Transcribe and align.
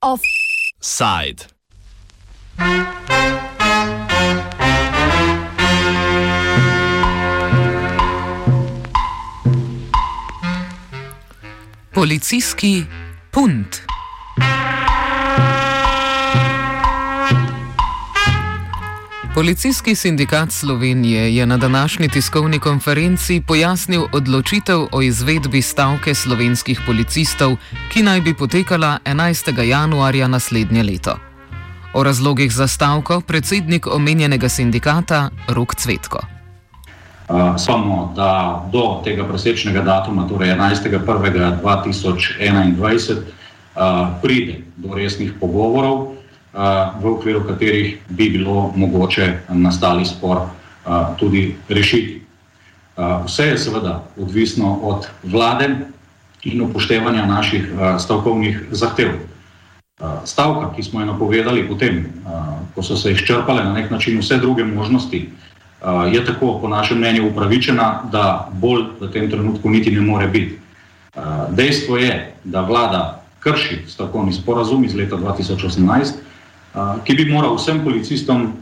Offside. 0.00 1.46
Policijski 11.94 12.86
punt. 13.30 13.82
Policijski 19.38 19.94
sindikat 19.94 20.50
Slovenije 20.50 21.36
je 21.36 21.46
na 21.46 21.56
današnji 21.56 22.08
tiskovni 22.08 22.58
konferenci 22.58 23.42
pojasnil 23.46 24.02
odločitev 24.12 24.80
o 24.92 25.02
izvedbi 25.02 25.62
stavke 25.62 26.14
slovenskih 26.14 26.80
policistov, 26.86 27.56
ki 27.92 28.02
naj 28.02 28.20
bi 28.20 28.34
potekala 28.34 28.98
11. 29.04 29.62
januarja 29.62 30.28
naslednje 30.28 30.82
leto. 30.82 31.16
O 31.94 32.02
razlogih 32.02 32.52
za 32.52 32.66
stavko 32.66 33.20
predsednik 33.20 33.86
omenjenega 33.86 34.48
sindikata 34.48 35.30
Rok 35.48 35.74
Cvetko. 35.74 36.18
Samo 37.58 38.12
da 38.16 38.62
do 38.72 39.00
tega 39.04 39.28
presečnega 39.28 39.82
datuma, 39.82 40.28
torej 40.28 40.50
11.1.2021, 40.50 43.16
pride 44.22 44.54
do 44.76 44.94
resnih 44.94 45.32
pogovorov 45.40 46.17
v 47.00 47.06
okviru 47.06 47.44
katerih 47.46 47.98
bi 48.08 48.30
bilo 48.30 48.72
mogoče 48.76 49.38
nastali 49.48 50.06
spor 50.06 50.38
tudi 51.18 51.56
rešiti. 51.68 52.22
Vse 53.24 53.44
je 53.46 53.58
seveda 53.58 54.02
odvisno 54.18 54.78
od 54.82 55.06
vlade 55.22 55.68
in 56.42 56.62
upoštevanja 56.62 57.26
naših 57.26 57.72
stavkovnih 57.98 58.64
zahtev. 58.70 59.08
Stavka, 60.24 60.72
ki 60.76 60.82
smo 60.82 61.00
jo 61.00 61.06
napovedali 61.06 61.68
potem, 61.68 62.06
ko 62.74 62.82
so 62.82 62.96
se 62.96 63.12
izčrpale 63.12 63.64
na 63.64 63.72
nek 63.72 63.90
način 63.90 64.18
vse 64.18 64.38
druge 64.38 64.64
možnosti, 64.64 65.28
je 66.12 66.24
tako 66.26 66.58
po 66.60 66.68
našem 66.68 66.98
mnenju 66.98 67.28
upravičena, 67.30 68.02
da 68.12 68.48
bolj 68.52 68.82
v 69.00 69.10
tem 69.12 69.30
trenutku 69.30 69.70
niti 69.70 69.90
ne 69.90 70.00
more 70.00 70.26
biti. 70.26 70.58
Dejstvo 71.50 71.96
je, 71.96 72.34
da 72.44 72.60
vlada 72.60 73.22
krši 73.38 73.84
stavkovni 73.86 74.32
sporazum 74.32 74.84
iz 74.84 74.94
leta 74.94 75.16
2018, 75.16 76.12
ki 77.04 77.14
bi 77.14 77.32
moral 77.32 77.56
vsem 77.56 77.84
policistom 77.84 78.52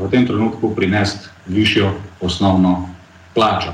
v 0.00 0.10
tem 0.10 0.26
trenutku 0.26 0.74
prinesti 0.74 1.28
višjo 1.46 1.92
osnovno 2.20 2.88
plačo. 3.34 3.72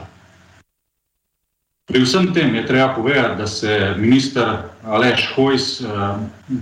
Pri 1.91 2.03
vsem 2.05 2.31
tem 2.35 2.55
je 2.55 2.67
treba 2.67 2.95
povedati, 2.95 3.39
da 3.39 3.47
se 3.47 3.95
minister 3.99 4.47
Aleš 4.87 5.33
Hojs, 5.35 5.83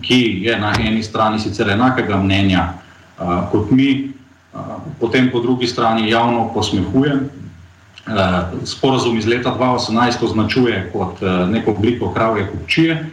ki 0.01 0.21
je 0.45 0.59
na 0.61 0.73
eni 0.81 1.03
strani 1.03 1.39
sicer 1.39 1.69
enakega 1.71 2.17
mnenja 2.17 2.73
kot 3.51 3.71
mi, 3.71 4.13
potem 5.01 5.31
po 5.31 5.41
drugi 5.41 5.67
strani 5.67 6.11
javno 6.11 6.49
posmehuje. 6.55 7.19
Sporazum 8.65 9.19
iz 9.19 9.27
leta 9.27 9.53
2018 9.59 10.25
označuje 10.25 10.91
kot 10.93 11.21
neko 11.51 11.71
obliko 11.71 12.13
kravje 12.15 12.47
kupčije 12.49 13.07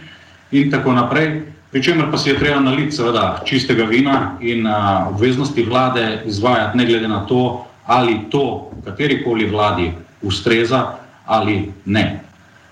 in 0.52 0.72
tako 0.72 0.94
naprej. 0.94 1.41
Pričemer 1.75 2.07
pa 2.11 2.17
si 2.17 2.29
je 2.29 2.37
treba 2.39 2.59
naliti 2.59 2.95
seveda 2.95 3.41
čistega 3.45 3.83
vina 3.83 4.37
in 4.39 4.67
a, 4.67 5.07
obveznosti 5.09 5.63
vlade 5.63 6.21
izvajati 6.25 6.77
ne 6.77 6.85
glede 6.85 7.07
na 7.07 7.25
to, 7.27 7.65
ali 7.85 8.19
to 8.31 8.71
katerikoli 8.85 9.49
vladi 9.49 9.91
ustreza 10.21 10.95
ali 11.25 11.73
ne. 11.85 12.23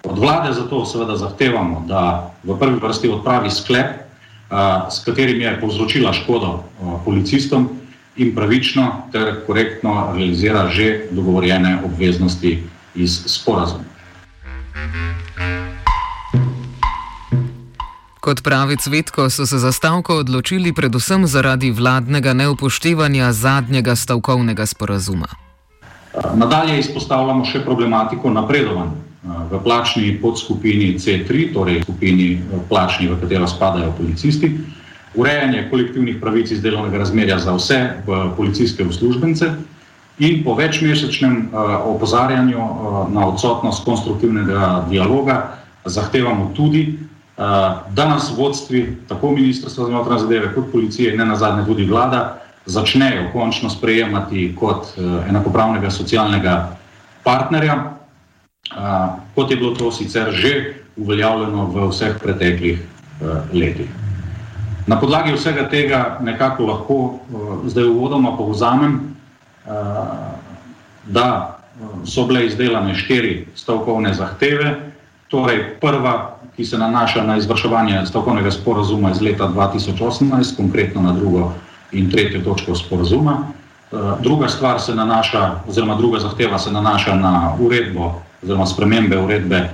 Od 0.04 0.20
vlade 0.20 0.54
zato 0.54 0.86
seveda 0.86 1.18
zahtevamo, 1.18 1.84
da 1.88 2.32
v 2.44 2.56
prvi 2.60 2.80
vrsti 2.80 3.10
odpravi 3.10 3.52
sklep, 3.52 4.08
a, 4.50 4.88
s 4.90 5.04
katerim 5.04 5.42
je 5.42 5.60
povzročila 5.60 6.14
škodo 6.14 6.64
a, 6.64 6.98
policistom 7.06 7.70
in 8.16 8.36
pravično 8.36 9.10
ter 9.12 9.44
korektno 9.46 10.14
realizira 10.16 10.70
že 10.70 11.12
dogovorjene 11.12 11.82
obveznosti 11.84 12.64
iz 12.96 13.20
sporazuma. 13.26 13.84
Kot 18.24 18.40
pravi 18.44 18.78
Cvetko, 18.78 19.30
so 19.30 19.46
se 19.46 19.58
za 19.60 19.72
stavko 19.72 20.16
odločili 20.16 20.72
predvsem 20.74 21.26
zaradi 21.28 21.72
vladnega 21.72 22.34
neupoštevanja 22.34 23.34
zadnjega 23.34 23.96
stavkovnega 23.96 24.66
sporazuma. 24.66 25.28
Nadalje 26.36 26.78
izpostavljamo 26.80 27.44
še 27.46 27.66
problematiko 27.66 28.32
napredovanj 28.32 28.96
v 29.52 29.60
plačni 29.64 30.16
podskupini 30.22 30.94
C3, 30.96 31.50
torej 31.52 31.84
skupini 31.84 32.30
plačni, 32.70 33.12
v 33.12 33.20
katero 33.20 33.48
spadajo 33.48 33.92
policisti, 34.00 34.54
urejanje 35.20 35.68
kolektivnih 35.70 36.24
pravic 36.24 36.56
iz 36.56 36.64
delovnega 36.64 37.04
razmerja 37.04 37.44
za 37.44 37.60
vse 37.60 37.86
policijske 38.38 38.88
uslužbence 38.88 39.52
in 40.20 40.46
po 40.48 40.56
večmesečnem 40.56 41.50
opozarjanju 41.92 42.74
na 43.12 43.28
odsotnost 43.28 43.84
konstruktivnega 43.84 44.86
dialoga 44.90 45.58
zahtevamo 45.86 46.54
tudi, 46.56 46.94
da 47.38 48.06
nas 48.10 48.34
vodstvi, 48.38 48.98
tako 49.08 49.32
Ministrstva 49.32 49.86
za 49.86 49.92
notranje 49.92 50.20
zadeve, 50.20 50.54
kot 50.56 50.72
policije, 50.72 51.18
ne 51.18 51.26
na 51.26 51.36
zadnje 51.36 51.66
tudi 51.66 51.86
vlada, 51.86 52.40
začnejo 52.66 53.30
končno 53.34 53.70
sprejemati 53.70 54.56
kot 54.60 54.86
enakopravnega 55.30 55.90
socialnega 55.92 56.78
partnerja, 57.24 57.94
kot 59.36 59.52
je 59.52 59.58
bilo 59.58 59.76
to 59.76 59.92
sicer 59.92 60.32
že 60.32 60.74
uveljavljeno 60.98 61.66
v 61.66 61.90
vseh 61.90 62.20
preteklih 62.22 62.80
letih. 63.54 63.90
Na 64.88 65.00
podlagi 65.00 65.34
vsega 65.34 65.70
tega 65.70 66.18
nekako 66.22 66.66
lahko 66.66 66.98
zdaj 67.66 67.84
uvodoma 67.84 68.38
povzamem, 68.38 69.16
da 71.08 71.58
so 72.06 72.26
bile 72.28 72.46
izdelane 72.46 72.96
štiri 72.96 73.48
stavkovne 73.56 74.14
zahteve, 74.14 74.76
torej 75.28 75.80
prva 75.82 76.38
ki 76.56 76.66
se 76.66 76.78
nanaša 76.78 77.24
na 77.24 77.38
izvrševanje 77.38 78.06
stavkovnega 78.06 78.52
sporazuma 78.52 79.12
iz 79.12 79.22
leta 79.22 79.48
2018, 79.48 80.56
konkretno 80.58 81.02
na 81.02 81.14
drugo 81.14 81.52
in 81.92 82.12
tretjo 82.12 82.42
točko 82.42 82.76
sporazuma. 82.76 83.38
Druga 84.22 84.48
stvar 84.50 84.82
se 84.82 84.96
nanaša, 84.96 85.52
oziroma 85.68 85.96
druga 85.96 86.20
zahteva 86.20 86.60
se 86.60 86.72
nanaša 86.72 87.16
na 87.16 87.56
uredbo 87.60 88.22
oziroma 88.44 88.66
spremembe 88.66 89.18
uredbe 89.18 89.70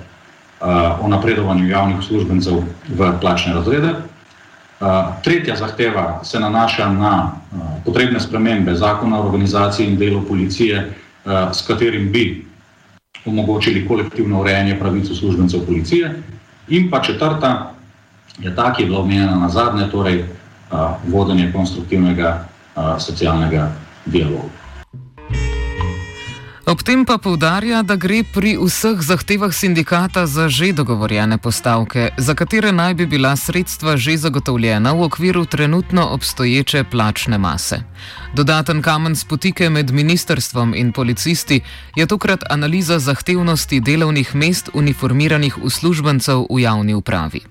o 1.02 1.08
napredovanju 1.08 1.70
javnih 1.70 2.00
uslužbencev 2.00 2.54
v 2.90 3.12
plačne 3.22 3.54
razrede. 3.54 3.94
Tretja 5.24 5.56
zahteva 5.56 6.20
se 6.24 6.40
nanaša 6.40 6.90
na 6.90 7.32
potrebne 7.86 8.20
spremembe 8.20 8.76
zakona 8.76 9.20
o 9.20 9.26
organizaciji 9.26 9.88
in 9.88 9.98
delu 9.98 10.22
policije, 10.28 10.94
s 11.52 11.68
katerim 11.68 12.12
bi 12.12 12.46
omogočili 13.26 13.88
kolektivno 13.88 14.42
urejanje 14.42 14.80
pravic 14.80 15.10
uslužbencev 15.10 15.66
policije. 15.66 16.14
In 16.70 16.90
pa 16.90 17.00
četrta 17.00 17.72
je 18.40 18.56
ta, 18.56 18.74
ki 18.74 18.84
je 18.84 18.88
bila 18.88 19.00
omenjena 19.00 19.36
na 19.36 19.50
zadnje, 19.50 19.90
torej 19.92 20.26
vodenje 21.08 21.52
konstruktivnega 21.52 22.46
socialnega 23.00 23.72
dialoga. 24.06 24.59
Ob 26.70 26.84
tem 26.86 27.02
pa 27.02 27.18
povdarja, 27.18 27.82
da 27.82 27.96
gre 27.98 28.22
pri 28.22 28.52
vseh 28.62 29.02
zahtevah 29.02 29.50
sindikata 29.50 30.30
za 30.30 30.46
že 30.54 30.70
dogovorjene 30.70 31.42
postavke, 31.42 32.14
za 32.18 32.38
katere 32.38 32.70
naj 32.70 32.94
bi 32.94 33.06
bila 33.10 33.34
sredstva 33.34 33.98
že 33.98 34.14
zagotovljena 34.22 34.94
v 34.94 35.02
okviru 35.02 35.46
trenutno 35.50 36.06
obstoječe 36.14 36.84
plačne 36.84 37.38
mase. 37.38 37.82
Dodaten 38.38 38.86
kamen 38.86 39.16
spotike 39.16 39.70
med 39.70 39.90
ministerstvom 39.92 40.78
in 40.78 40.94
policisti 40.94 41.62
je 41.96 42.06
tokrat 42.06 42.46
analiza 42.50 43.00
zahtevnosti 43.00 43.82
delovnih 43.82 44.36
mest 44.36 44.70
uniformiranih 44.74 45.58
uslužbencev 45.58 46.46
v 46.54 46.60
javni 46.62 46.94
upravi. 46.94 47.42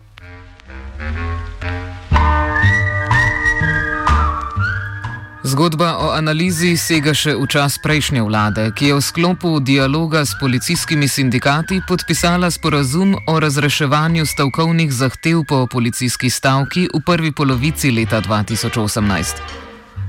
Zgodba 5.48 5.96
o 6.04 6.08
analizi 6.12 6.74
sega 6.76 7.14
še 7.16 7.32
v 7.32 7.46
čas 7.48 7.78
prejšnje 7.80 8.20
vlade, 8.20 8.66
ki 8.76 8.90
je 8.90 8.96
v 8.98 9.00
sklopu 9.00 9.52
dialoga 9.64 10.20
s 10.20 10.36
policijskimi 10.36 11.08
sindikati 11.08 11.78
podpisala 11.88 12.50
sporazum 12.52 13.14
o 13.16 13.34
razreševanju 13.40 14.26
stavkovnih 14.28 14.92
zahtev 14.92 15.46
po 15.48 15.62
policijski 15.72 16.28
stavki 16.28 16.84
v 16.92 17.00
prvi 17.00 17.32
polovici 17.32 17.88
leta 17.88 18.20
2018. 18.20 19.40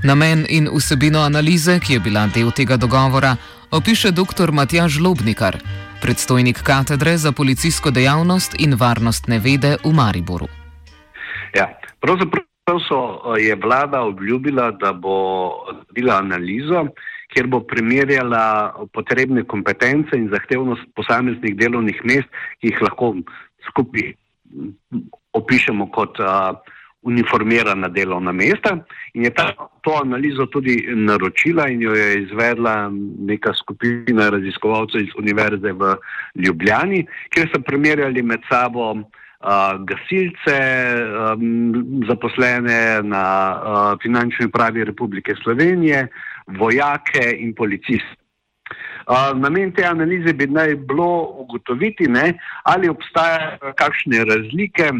Namen 0.04 0.44
in 0.48 0.68
vsebino 0.68 1.24
analize, 1.24 1.78
ki 1.80 1.96
je 1.96 2.04
bila 2.04 2.26
del 2.28 2.52
tega 2.52 2.76
dogovora, 2.76 3.32
opiše 3.72 4.12
dr. 4.12 4.52
Matjaž 4.52 5.00
Lobnikar, 5.00 5.56
predstojnik 6.04 6.60
katedre 6.60 7.16
za 7.16 7.32
policijsko 7.32 7.88
dejavnost 7.88 8.60
in 8.60 8.76
varnostne 8.76 9.40
vede 9.40 9.78
v 9.80 9.96
Mariboru. 9.96 10.52
Ja, 11.56 11.72
pravzaprav 12.04 12.49
so, 12.78 13.34
je 13.38 13.56
vlada 13.56 14.02
obljubila, 14.02 14.70
da 14.70 14.92
bo 14.92 15.16
naredila 15.72 16.18
analizo 16.18 16.86
kjer 17.30 17.46
bo 17.46 17.60
primerjala 17.60 18.74
potrebne 18.92 19.44
kompetence 19.46 20.18
in 20.18 20.28
zahtevnost 20.32 20.90
posameznih 20.98 21.56
delovnih 21.56 22.02
mest, 22.04 22.28
ki 22.60 22.72
jih 22.72 22.82
lahko 22.82 23.14
skupaj 23.68 24.12
opišemo 25.38 25.86
kot 25.94 26.18
uh, 26.18 26.58
uniformirana 27.06 27.88
delovna 27.88 28.32
mesta. 28.32 28.74
In 29.14 29.24
je 29.24 29.30
ta, 29.34 29.46
to 29.86 29.94
analizo 30.02 30.46
tudi 30.52 30.74
naročila 31.06 31.68
in 31.70 31.86
jo 31.86 31.94
je 31.94 32.24
izvedla 32.24 32.90
neka 33.30 33.54
skupina 33.62 34.28
raziskovalcev 34.34 35.06
iz 35.06 35.14
Univerze 35.18 35.72
v 35.72 35.94
Ljubljani, 36.34 37.06
kjer 37.30 37.48
so 37.54 37.62
primerjali 37.62 38.22
med 38.26 38.42
sabo 38.50 38.90
uh, 38.90 39.06
gasilce, 39.88 40.58
um, 41.32 42.04
zaposlene 42.08 43.02
na 43.02 43.24
uh, 43.24 43.98
finančni 44.02 44.46
upravi 44.46 44.84
Republike 44.84 45.34
Slovenije, 45.42 46.08
vojake 46.46 47.36
in 47.38 47.54
policiste. 47.54 48.16
Uh, 49.08 49.32
namen 49.34 49.72
te 49.72 49.84
analize 49.84 50.32
bi 50.32 50.46
naj 50.46 50.74
bilo 50.74 51.34
ugotoviti, 51.42 52.06
ne, 52.08 52.34
ali 52.62 52.88
obstajajo 52.88 53.72
kakšne 53.76 54.24
razlike 54.24 54.92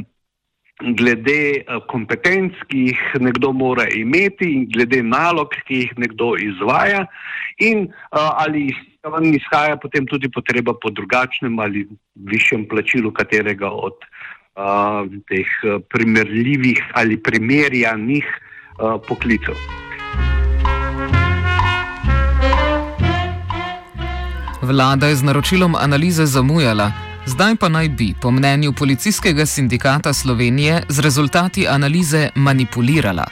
glede 0.96 1.64
kompetenc, 1.88 2.56
ki 2.68 2.86
jih 2.90 3.00
nekdo 3.20 3.52
mora 3.52 3.86
imeti 3.94 4.48
in 4.54 4.66
glede 4.72 5.02
nalog, 5.02 5.52
ki 5.66 5.84
jih 5.84 5.92
nekdo 5.98 6.34
izvaja 6.40 7.06
in 7.60 7.88
uh, 7.88 8.30
ali 8.44 8.70
izhaja 9.36 9.76
potem 9.76 10.06
tudi 10.06 10.28
potreba 10.28 10.74
po 10.74 10.90
drugačnem 10.90 11.58
ali 11.58 11.86
višjem 12.14 12.68
plačilu 12.68 13.12
katerega 13.12 13.70
od 13.70 13.96
uh, 14.56 15.08
teh 15.28 15.48
primerljivih 15.88 16.80
ali 16.94 17.22
primerjanih 17.22 18.24
uh, 18.80 19.00
poklicev. 19.08 19.56
Vlada 24.62 25.06
je 25.06 25.16
z 25.16 25.22
naročilom 25.24 25.74
analize 25.74 26.26
zamujala, 26.26 26.92
zdaj 27.26 27.56
pa 27.60 27.68
naj 27.68 27.88
bi, 27.88 28.14
po 28.22 28.30
mnenju 28.30 28.72
Policijskega 28.78 29.46
sindikata 29.46 30.12
Slovenije, 30.12 30.82
z 30.88 31.00
rezultati 31.00 31.68
analize 31.68 32.28
manipulirala. 32.34 33.26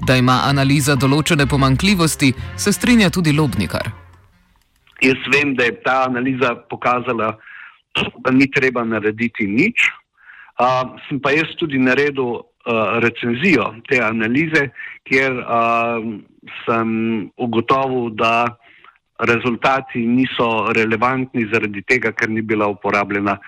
Da 0.00 0.16
ima 0.16 0.40
analiza 0.44 0.94
določene 0.94 1.46
pomankljivosti, 1.46 2.32
se 2.56 2.72
strinja 2.72 3.10
tudi 3.10 3.32
Lobnikar. 3.32 3.90
Jaz 5.02 5.20
vem, 5.32 5.54
da 5.54 5.64
je 5.64 5.76
ta 5.82 6.04
analiza 6.08 6.54
pokazala, 6.70 7.36
da 8.24 8.30
ni 8.30 8.50
treba 8.50 8.84
narediti 8.84 9.46
nič. 9.46 9.88
Uh, 10.54 10.94
sem 11.08 11.18
pa 11.20 11.32
jaz 11.34 11.50
tudi 11.58 11.78
naredil 11.78 12.38
uh, 12.38 12.42
recenzijo 13.02 13.72
te 13.88 13.98
analize, 14.02 14.68
kjer 15.08 15.34
uh, 15.42 16.04
sem 16.62 16.90
ugotovil, 17.36 18.12
da 18.14 18.54
rezultati 19.18 20.06
niso 20.06 20.72
relevantni 20.72 21.46
zaradi 21.52 21.82
tega, 21.82 22.12
ker 22.12 22.30
ni 22.30 22.42
bila 22.42 22.66
uporabljena 22.66 23.38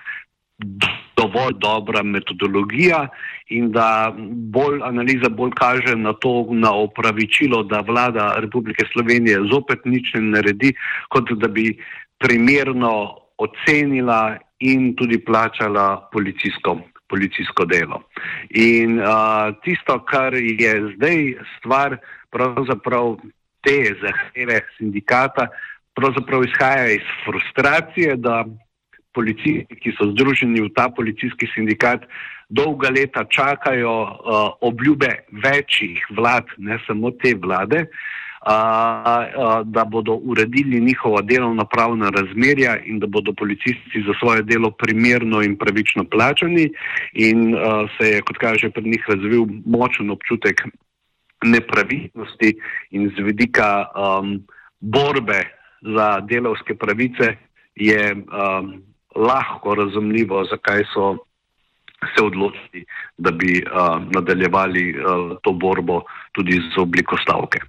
dovolj 1.17 1.53
dobra 1.61 2.03
metodologija 2.03 3.07
in 3.49 3.71
da 3.71 4.13
bolj 4.53 4.81
analiza 4.83 5.29
bolj 5.29 5.51
kaže 5.55 5.95
na 5.95 6.13
to, 6.13 6.47
na 6.51 6.73
opravičilo, 6.73 7.63
da 7.63 7.81
vlada 7.81 8.33
Republike 8.39 8.85
Slovenije 8.93 9.37
zopet 9.51 9.85
nič 9.85 10.13
ne 10.13 10.21
naredi, 10.21 10.73
kot 11.09 11.31
da 11.31 11.47
bi 11.47 11.77
primerno 12.17 13.17
ocenila 13.37 14.37
in 14.59 14.95
tudi 14.95 15.19
plačala 15.25 16.09
policijsko, 16.13 16.79
policijsko 17.09 17.65
delo. 17.65 18.01
In 18.49 18.99
uh, 18.99 19.53
tisto, 19.63 19.99
kar 20.05 20.33
je 20.33 20.93
zdaj 20.95 21.33
stvar, 21.57 21.97
pravzaprav 22.29 23.17
te 23.67 23.79
zahteve 24.01 24.61
sindikata 24.77 25.49
pravzaprav 25.97 26.43
izhaja 26.45 26.91
iz 26.93 27.05
frustracije, 27.25 28.15
da 28.15 28.45
policisti, 29.13 29.79
ki 29.81 29.95
so 29.97 30.11
združeni 30.11 30.61
v 30.61 30.69
ta 30.77 30.89
policijski 30.93 31.49
sindikat, 31.55 32.05
dolga 32.49 32.91
leta 32.93 33.25
čakajo 33.25 33.95
uh, 34.03 34.11
obljube 34.61 35.09
večjih 35.43 36.05
vlad, 36.15 36.53
ne 36.57 36.77
samo 36.85 37.11
te 37.11 37.33
vlade, 37.41 37.81
uh, 37.81 37.97
uh, 38.47 39.65
da 39.65 39.85
bodo 39.85 40.13
uredili 40.13 40.79
njihova 40.79 41.21
delovna 41.21 41.65
pravna 41.65 42.09
razmerja 42.09 42.77
in 42.85 42.99
da 42.99 43.07
bodo 43.07 43.33
policisti 43.33 44.05
za 44.07 44.13
svoje 44.19 44.43
delo 44.43 44.71
primerno 44.71 45.41
in 45.41 45.57
pravično 45.57 46.05
plačani. 46.11 46.69
In 47.13 47.55
uh, 47.55 47.89
se 47.97 48.09
je, 48.13 48.21
kot 48.21 48.37
kaže, 48.37 48.69
pri 48.69 48.89
njih 48.89 49.05
razvil 49.09 49.47
močen 49.65 50.11
občutek 50.11 50.61
nepravilnosti 51.45 52.57
in 52.91 53.11
z 53.15 53.23
vidika 53.23 53.85
um, 53.93 54.43
borbe 54.79 55.43
za 55.81 56.19
delovske 56.19 56.75
pravice 56.75 57.37
je 57.75 58.15
um, 58.15 58.81
lahko 59.15 59.75
razumljivo, 59.75 60.45
zakaj 60.45 60.83
so 60.93 61.17
se 62.17 62.23
odločili, 62.23 62.85
da 63.17 63.31
bi 63.31 63.63
uh, 63.63 64.01
nadaljevali 64.11 64.95
uh, 64.99 65.37
to 65.43 65.51
borbo 65.51 66.01
tudi 66.31 66.61
z 66.75 66.81
obliko 66.81 67.17
stavke. 67.17 67.59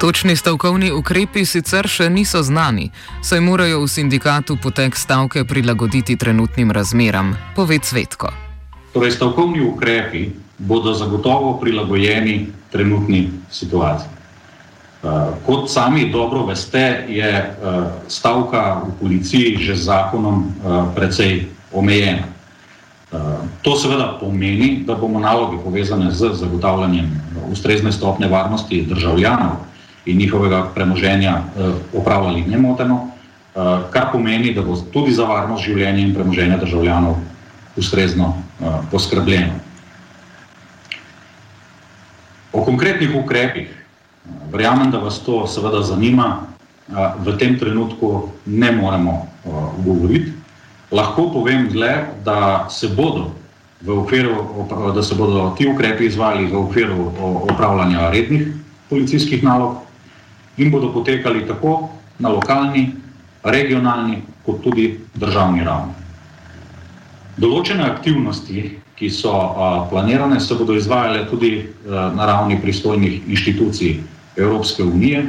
Točni 0.00 0.36
stavkovni 0.36 0.92
ukrepi 0.92 1.44
sicer 1.44 1.84
še 1.88 2.08
niso 2.08 2.40
znani, 2.42 2.88
saj 3.20 3.40
morajo 3.44 3.82
v 3.84 3.88
sindikatu 3.88 4.56
potek 4.56 4.96
stavke 4.96 5.44
prilagoditi 5.44 6.16
trenutnim 6.16 6.72
razmeram, 6.72 7.36
pove 7.56 7.78
Cvetko. 7.78 8.49
Torej, 8.92 9.10
stavkovni 9.10 9.62
ukrepi 9.62 10.30
bodo 10.58 10.94
zagotovo 10.94 11.58
prilagojeni 11.60 12.46
trenutni 12.70 13.30
situaciji. 13.50 14.08
Uh, 15.02 15.10
kot 15.46 15.70
sami 15.70 16.10
dobro 16.12 16.44
veste, 16.46 17.06
je 17.08 17.30
uh, 17.32 17.84
stavka 18.08 18.82
v 18.84 19.00
policiji 19.00 19.56
že 19.56 19.74
z 19.74 19.88
zakonom 19.88 20.44
uh, 20.44 20.92
precej 20.94 21.48
omejena. 21.72 22.28
To 23.62 23.74
seveda 23.74 24.22
pomeni, 24.22 24.86
da 24.86 24.94
bomo 24.94 25.18
naloge 25.18 25.58
povezane 25.58 26.14
z 26.14 26.30
zagotavljanjem 26.30 27.10
ustrezne 27.50 27.90
stopne 27.92 28.28
varnosti 28.30 28.86
državljanov 28.86 29.66
in 30.06 30.18
njihovega 30.18 30.70
premoženja 30.74 31.42
opravljali 31.90 32.44
nemoteno, 32.46 33.10
kar 33.90 34.12
pomeni, 34.12 34.54
da 34.54 34.62
bo 34.62 34.78
tudi 34.92 35.10
za 35.10 35.26
varnost 35.26 35.64
življenja 35.64 36.06
in 36.06 36.14
premoženja 36.14 36.56
državljanov 36.62 37.18
ustrezno 37.76 38.34
poskrbljeno. 38.90 39.52
O 42.52 42.64
konkretnih 42.64 43.14
ukrepih, 43.14 43.68
verjamem, 44.52 44.90
da 44.90 44.98
vas 44.98 45.20
to 45.22 45.46
seveda 45.46 45.82
zanima, 45.82 46.46
v 47.24 47.36
tem 47.38 47.58
trenutku 47.58 48.28
ne 48.46 48.72
moremo 48.72 49.26
govoriti. 49.84 50.32
Lahko 50.90 51.30
povem 51.30 51.68
le, 51.74 52.06
da 52.24 52.66
se 52.70 52.88
bodo 52.88 53.30
v 53.80 53.98
okviru, 53.98 54.66
da 54.94 55.02
se 55.02 55.14
bodo 55.14 55.54
ti 55.58 55.68
ukrepi 55.68 56.06
izvali 56.06 56.46
v 56.50 56.56
okviru 56.58 57.12
opravljanja 57.50 58.10
rednih 58.10 58.48
policijskih 58.90 59.44
nalog 59.44 59.76
in 60.56 60.70
bodo 60.70 60.92
potekali 60.92 61.46
tako 61.46 61.88
na 62.18 62.28
lokalni, 62.28 62.90
regionalni, 63.44 64.22
kot 64.44 64.62
tudi 64.62 64.98
državni 65.14 65.64
ravni. 65.64 65.99
Določene 67.40 67.86
aktivnosti, 67.88 68.62
ki 69.00 69.08
so 69.08 69.32
a, 69.32 69.68
planirane, 69.88 70.40
se 70.44 70.54
bodo 70.58 70.74
izvajale 70.76 71.24
tudi 71.30 71.54
a, 71.64 72.10
na 72.12 72.26
ravni 72.28 72.58
pristojnih 72.60 73.30
inštitucij 73.32 73.94
Evropske 74.36 74.84
unije 74.84 75.22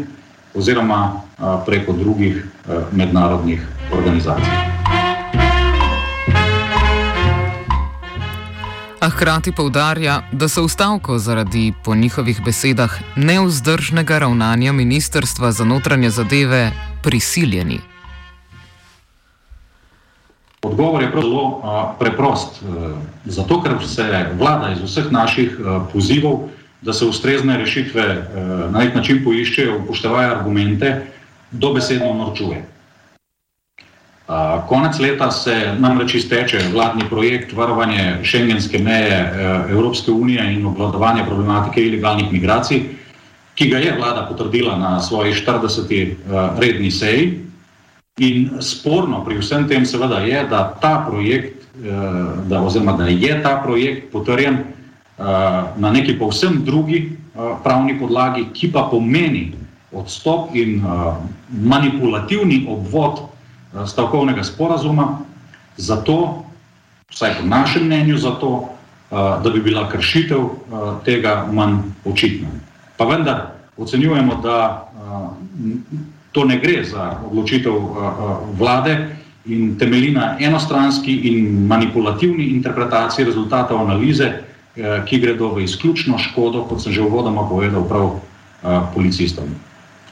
oziroma 0.52 1.00
a, 1.40 1.56
preko 1.66 1.96
drugih 1.96 2.42
a, 2.44 2.82
mednarodnih 2.92 3.64
organizacij. 3.96 4.60
A 9.02 9.10
hkrati 9.10 9.56
povdarja, 9.56 10.20
da 10.32 10.52
so 10.52 10.66
v 10.68 10.70
stavko 10.70 11.16
zaradi, 11.18 11.72
po 11.84 11.96
njihovih 11.96 12.44
besedah, 12.46 12.92
neuzdržnega 13.16 14.20
ravnanja 14.20 14.76
Ministrstva 14.76 15.52
za 15.52 15.66
notranje 15.66 16.10
zadeve 16.10 16.72
prisiljeni. 17.02 17.91
Odgovor 20.62 21.02
je 21.02 21.12
zelo 21.14 21.44
uh, 21.44 21.98
preprost. 22.00 22.62
Uh, 22.62 22.98
zato, 23.26 23.62
ker 23.62 23.72
se 23.88 24.06
vlada 24.38 24.72
iz 24.72 24.82
vseh 24.86 25.12
naših 25.12 25.58
uh, 25.60 25.82
pozivov, 25.94 26.50
da 26.82 26.94
se 26.94 27.06
ustrezne 27.06 27.58
rešitve 27.58 28.04
uh, 28.04 28.72
na 28.72 28.80
nek 28.80 28.96
način 28.96 29.24
poiščejo, 29.24 29.80
upoštevajo 29.82 30.32
argumente, 30.32 31.08
dobesedno 31.52 32.14
norčuje. 32.14 32.62
Uh, 34.32 34.62
konec 34.70 35.00
leta 35.00 35.32
se 35.32 35.74
namreč 35.80 36.14
izteče 36.16 36.60
vladni 36.74 37.10
projekt 37.10 37.54
varovanje 37.54 38.20
šengenske 38.24 38.80
meje 38.80 39.18
uh, 39.18 39.72
Evropske 39.72 40.12
unije 40.12 40.54
in 40.54 40.66
obvladovanje 40.66 41.26
problematike 41.26 41.82
ilegalnih 41.82 42.32
migracij, 42.32 42.84
ki 43.56 43.70
ga 43.70 43.78
je 43.78 43.98
vlada 43.98 44.28
potrdila 44.30 44.78
na 44.78 45.00
svoji 45.02 45.34
40. 45.34 46.14
Uh, 46.30 46.60
redni 46.60 46.92
seji. 46.92 47.51
In 48.20 48.60
sporno 48.60 49.24
pri 49.24 49.40
vsem 49.40 49.68
tem 49.72 49.86
seveda 49.88 50.20
je, 50.20 50.44
da 50.50 50.76
ta 50.82 51.06
projekt, 51.08 51.64
eh, 51.80 51.90
da, 52.48 52.62
oziroma 52.62 52.98
da 53.00 53.08
je 53.08 53.42
ta 53.44 53.62
projekt 53.64 54.12
potrjen 54.12 54.64
na 55.78 55.92
neki 55.92 56.18
povsem 56.18 56.64
drugi 56.66 57.18
pravni 57.64 57.94
podlagi, 58.00 58.48
ki 58.54 58.72
pa 58.74 58.88
pomeni 58.90 59.54
odstop 59.94 60.56
in 60.56 60.82
manipulativni 61.52 62.66
obvod 62.70 63.20
stavkovnega 63.86 64.44
sporazuma, 64.44 65.20
zato, 65.78 66.46
vsaj 67.14 67.36
po 67.38 67.46
našem 67.46 67.86
mnenju, 67.86 68.18
zato, 68.18 68.70
da 69.12 69.50
bi 69.54 69.62
bila 69.62 69.86
kršitev 69.90 70.50
tega 71.06 71.46
manj 71.52 71.78
očitna. 72.06 72.50
Pa 72.98 73.06
vendar 73.06 73.42
ocenjujemo, 73.78 74.42
da 74.42 74.88
to 76.32 76.46
ne 76.46 76.58
gre 76.60 76.84
za 76.84 77.20
odločitev 77.32 77.74
vlade 78.60 78.98
in 79.46 79.76
temelji 79.78 80.12
na 80.12 80.38
enostranski 80.40 81.14
in 81.32 81.66
manipulativni 81.68 82.44
interpretaciji 82.56 83.26
rezultatov 83.26 83.82
analize, 83.82 84.32
ki 85.06 85.20
gredo 85.20 85.50
v 85.56 85.66
izključno 85.66 86.18
škodo, 86.18 86.64
kot 86.70 86.84
sem 86.84 86.94
že 86.94 87.02
uvodoma 87.02 87.44
povedal, 87.50 87.84
prav 87.84 88.22
policistom. 88.94 89.50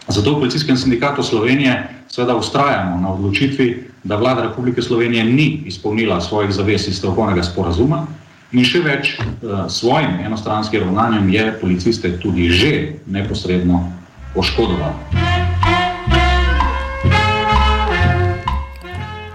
Zato 0.10 0.34
v 0.34 0.40
Policijskem 0.42 0.78
sindikatu 0.78 1.24
Slovenije 1.24 1.90
seveda 2.10 2.36
ustrajamo 2.36 3.02
na 3.02 3.14
odločitvi, 3.14 3.84
da 4.04 4.16
vlada 4.16 4.42
Republike 4.42 4.82
Slovenije 4.82 5.24
ni 5.24 5.62
izpolnila 5.66 6.22
svojih 6.22 6.52
zavez 6.52 6.88
iz 6.88 6.98
stavkovnega 6.98 7.44
sporazuma 7.44 8.08
in 8.52 8.66
še 8.66 8.82
več 8.82 9.14
svojim 9.70 10.20
enostranskim 10.26 10.82
ravnanjem 10.82 11.30
je 11.30 11.48
policiste 11.62 12.18
tudi 12.20 12.50
že 12.50 12.98
neposredno 13.06 13.86
poškodovala. 14.34 15.29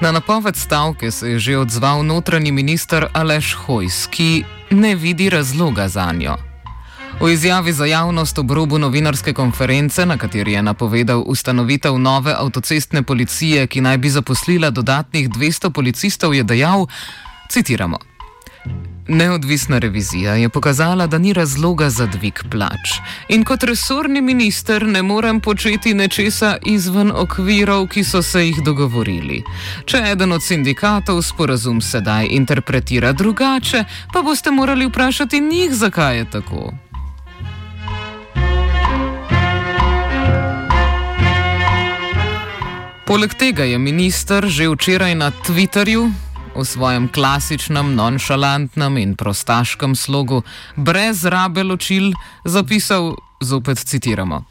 Na 0.04 0.12
napoved 0.12 0.56
stavke 0.56 1.10
se 1.10 1.30
je 1.30 1.38
že 1.38 1.58
odzval 1.58 2.04
notranji 2.04 2.52
minister 2.52 3.06
Aleš 3.12 3.54
Hojs, 3.54 4.06
ki 4.06 4.44
ne 4.70 4.94
vidi 4.94 5.30
razloga 5.30 5.88
za 5.88 6.12
njo. 6.12 6.36
V 7.20 7.32
izjavi 7.32 7.72
za 7.72 7.86
javnost 7.86 8.38
ob 8.38 8.50
robu 8.50 8.78
novinarske 8.78 9.32
konference, 9.32 10.06
na 10.06 10.18
kateri 10.18 10.52
je 10.52 10.62
napovedal 10.62 11.24
ustanovitev 11.26 11.98
nove 11.98 12.34
avtocestne 12.36 13.02
policije, 13.02 13.66
ki 13.66 13.80
naj 13.80 13.98
bi 13.98 14.10
zaposlila 14.10 14.70
dodatnih 14.70 15.28
200 15.28 15.70
policistov, 15.70 16.34
je 16.34 16.42
dejal: 16.42 16.86
Citiramo. 17.48 17.98
Neodvisna 19.08 19.78
revizija 19.78 20.34
je 20.34 20.48
pokazala, 20.48 21.06
da 21.06 21.18
ni 21.18 21.32
razloga 21.32 21.90
za 21.90 22.06
dvig 22.06 22.40
plač. 22.50 22.96
In 23.28 23.44
kot 23.44 23.62
resorni 23.62 24.20
minister 24.20 24.86
ne 24.86 25.02
morem 25.02 25.40
početi 25.40 25.94
nečesa 25.94 26.56
izven 26.66 27.12
okvirov, 27.14 27.88
ki 27.88 28.04
so 28.04 28.22
se 28.22 28.46
jih 28.46 28.62
dogovorili. 28.64 29.42
Če 29.84 30.00
eden 30.12 30.32
od 30.32 30.42
sindikatov 30.42 31.22
sporazum 31.22 31.80
sedaj 31.80 32.28
interpretira 32.30 33.12
drugače, 33.12 33.84
pa 34.12 34.22
boste 34.22 34.50
morali 34.50 34.86
vprašati 34.86 35.40
njih, 35.40 35.74
zakaj 35.74 36.18
je 36.18 36.30
tako. 36.30 36.72
Poleg 43.06 43.34
tega 43.34 43.64
je 43.64 43.78
minister 43.78 44.46
že 44.48 44.68
včeraj 44.68 45.14
na 45.14 45.30
Twitterju 45.30 46.23
v 46.56 46.64
svojem 46.64 47.08
klasičnem, 47.08 47.94
nonšalantnem 47.94 48.96
in 48.98 49.14
prostaškem 49.16 49.94
slogu, 49.96 50.42
brez 50.76 51.24
rabe 51.24 51.62
ločil, 51.62 52.12
zapisal: 52.44 53.16
Zopet 53.40 53.78
citiramo. 53.78 54.44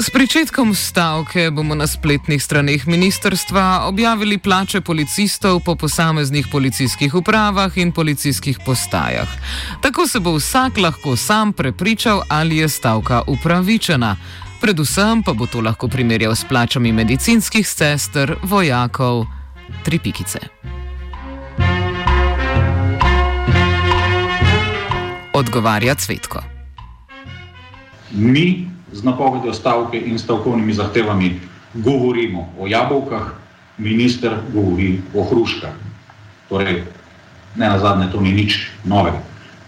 S 0.00 0.10
pričetkom 0.10 0.74
stavke 0.74 1.50
bomo 1.50 1.74
na 1.74 1.86
spletnih 1.86 2.42
straneh 2.42 2.86
ministerstva 2.86 3.84
objavili 3.84 4.38
plače 4.38 4.80
policistov 4.80 5.60
po 5.64 5.74
posameznih 5.76 6.46
policijskih 6.52 7.14
upravah 7.14 7.78
in 7.78 7.92
policijskih 7.92 8.58
postajah. 8.66 9.28
Tako 9.82 10.06
se 10.06 10.20
bo 10.20 10.32
vsak 10.36 10.78
lahko 10.78 11.16
sam 11.16 11.52
prepričal, 11.52 12.22
ali 12.28 12.56
je 12.56 12.68
stavka 12.68 13.22
upravičena. 13.26 14.16
Predvsem 14.60 15.22
pa 15.22 15.32
bo 15.32 15.46
to 15.46 15.60
lahko 15.60 15.88
primerjal 15.88 16.34
s 16.34 16.44
plačami 16.44 16.92
medicinskih 16.92 17.68
sester, 17.68 18.36
vojakov, 18.42 19.26
tri 19.82 19.98
pikice. 19.98 20.38
Odgovarja 25.34 25.94
Cvetko. 25.94 26.42
Mi 28.10 28.70
z 28.92 29.04
napovedjo 29.04 29.52
stavke 29.54 30.00
in 30.00 30.18
stavkovnimi 30.18 30.72
zahtevami 30.72 31.40
govorimo 31.74 32.52
o 32.58 32.66
jabolkah, 32.66 33.22
minister 33.78 34.34
govori 34.52 35.00
o 35.14 35.24
hruškah. 35.24 35.70
Torej, 36.48 36.82
ne 37.56 37.68
na 37.68 37.78
zadnje, 37.78 38.08
to 38.12 38.20
ni 38.20 38.32
nič 38.32 38.70
novega. 38.84 39.20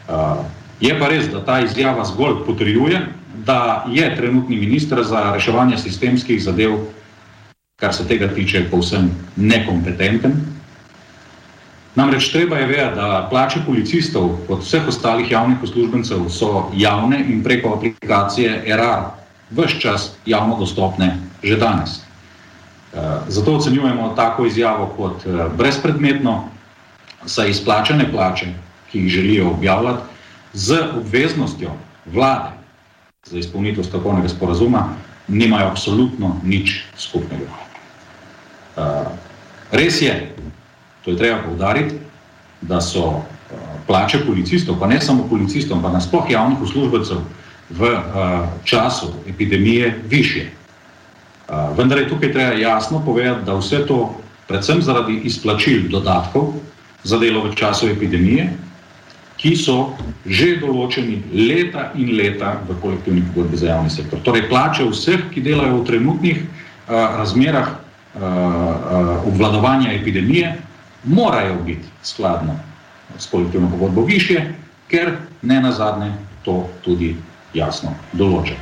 Uh, 0.08 0.44
je 0.80 0.96
pa 0.98 1.08
res, 1.08 1.28
da 1.28 1.44
ta 1.44 1.60
izjava 1.60 2.04
zgolj 2.04 2.42
potrjuje, 2.46 3.00
da 3.46 3.84
je 3.88 4.16
trenutni 4.16 4.56
minister 4.56 5.04
za 5.04 5.32
reševanje 5.32 5.78
sistemskih 5.78 6.42
zadev, 6.42 6.80
kar 7.80 7.94
se 7.94 8.04
tega 8.08 8.28
tiče, 8.28 8.66
povsem 8.70 9.10
nekompetenten. 9.36 10.32
Namreč 11.94 12.28
treba 12.32 12.56
je 12.56 12.66
vedeti, 12.66 12.94
da 12.94 13.26
plače 13.30 13.60
policistov, 13.66 14.36
kot 14.46 14.62
vseh 14.62 14.88
ostalih 14.88 15.30
javnih 15.30 15.62
uslužbencev, 15.62 16.28
so 16.30 16.68
javne 16.76 17.24
in 17.28 17.42
preko 17.44 17.74
aplikacije 17.74 18.62
ERAR 18.66 19.10
vse 19.50 19.80
čas 19.80 20.12
javno 20.26 20.56
dostopne 20.58 21.16
že 21.42 21.56
danes. 21.56 22.00
Zato 23.28 23.54
ocenjujemo 23.56 24.12
tako 24.16 24.46
izjavo 24.46 24.86
kot 24.96 25.24
brezpredmetno, 25.56 26.44
saj 27.26 27.50
izplačane 27.50 28.12
plače, 28.12 28.46
ki 28.90 28.98
jih 28.98 29.08
želijo 29.08 29.50
objavljati, 29.50 30.02
z 30.52 30.78
obveznostjo 30.96 31.70
vlade 32.06 32.50
za 33.24 33.38
izpolnitev 33.38 33.84
stavkovnega 33.84 34.28
sporazuma, 34.28 34.88
nimajo 35.28 35.68
absolutno 35.68 36.40
nič 36.44 36.84
skupnega. 36.98 37.69
Res 39.70 40.02
je, 40.02 40.14
to 41.04 41.10
je 41.10 41.16
treba 41.16 41.42
povdariti, 41.42 41.94
da 42.60 42.80
so 42.80 43.22
plače 43.86 44.20
policistov, 44.26 44.78
pa 44.80 44.86
ne 44.86 45.00
samo 45.00 45.24
policistov, 45.30 45.82
pa 45.82 45.92
nasploh 45.92 46.30
javnih 46.30 46.60
uslužbencev 46.62 47.18
v 47.70 47.90
času 48.64 49.12
epidemije 49.28 49.94
više. 50.08 50.46
Vendar 51.76 51.98
je 51.98 52.08
tukaj 52.08 52.32
treba 52.32 52.52
jasno 52.58 53.02
povedati, 53.04 53.46
da 53.46 53.54
vse 53.54 53.86
to, 53.86 54.20
predvsem 54.48 54.82
zaradi 54.82 55.20
izplačil 55.24 55.88
dodatkov 55.90 56.52
za 57.04 57.18
delo 57.18 57.44
v 57.46 57.54
času 57.54 57.88
epidemije, 57.90 58.50
ki 59.40 59.56
so 59.56 59.96
že 60.26 60.58
določeni 60.60 61.22
leta 61.32 61.92
in 61.96 62.12
leta 62.16 62.58
v 62.68 62.76
kolektivni 62.82 63.22
pogodbi 63.30 63.56
za 63.56 63.70
javni 63.72 63.90
sektor. 63.90 64.20
Torej, 64.20 64.48
plače 64.50 64.84
vseh, 64.84 65.30
ki 65.32 65.40
delajo 65.40 65.80
v 65.80 65.86
trenutnih 65.88 66.42
razmerah 66.90 67.70
obvladovanja 69.24 69.92
epidemije, 69.92 70.56
morajo 71.04 71.62
biti 71.66 71.88
skladno 72.02 72.58
s 73.18 73.26
kolektivno 73.30 73.70
pogodbo 73.70 74.04
više, 74.04 74.40
ker 74.88 75.16
ne 75.42 75.60
na 75.60 75.72
zadnje 75.72 76.12
to 76.44 76.68
tudi 76.84 77.16
jasno 77.54 77.94
določa. 78.12 78.54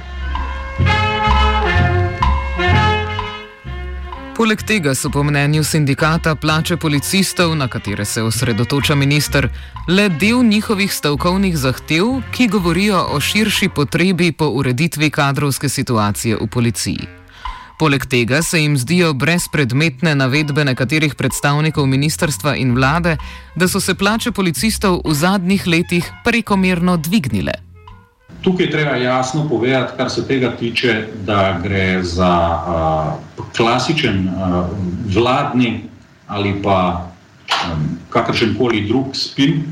Poleg 4.39 4.61
tega 4.63 4.93
so 4.95 5.11
po 5.11 5.25
mnenju 5.27 5.65
sindikata 5.67 6.37
plače 6.39 6.77
policistov, 6.77 7.57
na 7.59 7.67
katere 7.69 8.05
se 8.05 8.23
osredotoča 8.23 8.95
minister, 8.95 9.49
le 9.89 10.09
del 10.09 10.45
njihovih 10.47 10.95
stavkovnih 10.95 11.59
zahtev, 11.59 12.21
ki 12.31 12.47
govorijo 12.49 13.03
o 13.11 13.21
širši 13.21 13.69
potrebi 13.75 14.33
po 14.33 14.47
ureditvi 14.47 15.11
kadrovske 15.11 15.69
situacije 15.69 16.37
v 16.37 16.47
policiji. 16.47 17.18
Poleg 17.79 18.07
tega 18.11 18.43
se 18.43 18.59
jim 18.59 18.77
zdijo 18.77 19.13
brezpredmetne 19.15 20.15
navedbe 20.15 20.65
nekaterih 20.65 21.15
predstavnikov 21.15 21.87
ministrstva 21.87 22.57
in 22.59 22.73
vlade, 22.75 23.17
da 23.55 23.69
so 23.69 23.79
se 23.81 23.95
plače 23.95 24.33
policistov 24.35 24.99
v 25.05 25.15
zadnjih 25.15 25.67
letih 25.67 26.09
prekomerno 26.25 26.97
dvignile. 26.97 27.53
Tukaj 28.43 28.71
treba 28.71 28.97
jasno 28.99 29.47
povedati, 29.49 29.95
kar 29.97 30.11
se 30.11 30.27
tega 30.27 30.51
tiče, 30.59 31.07
da 31.23 31.61
gre 31.63 32.03
za 32.03 32.33
uh, 32.59 33.47
klasičen 33.57 34.27
uh, 34.29 34.67
vladni 35.15 35.85
ali 36.27 36.59
pa 36.63 37.07
um, 37.71 37.89
kakršen 38.11 38.57
koli 38.59 38.89
drug 38.89 39.15
spin, 39.15 39.63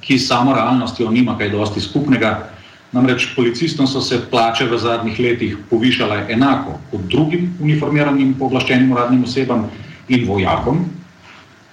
ki 0.00 0.18
samo 0.18 0.52
realnostjo 0.54 1.10
nima 1.10 1.38
kaj 1.38 1.50
dosti 1.50 1.80
skupnega. 1.80 2.51
Namreč 2.92 3.30
policistom 3.36 3.86
so 3.86 4.00
se 4.00 4.20
plače 4.30 4.66
v 4.68 4.78
zadnjih 4.78 5.20
letih 5.20 5.56
povišale 5.70 6.26
enako 6.28 6.76
kot 6.90 7.06
drugim 7.08 7.54
uniformiranim 7.60 8.34
pooblaščenim 8.38 8.92
uradnim 8.92 9.24
osebam 9.24 9.64
in 10.08 10.26
vojakom. 10.28 10.84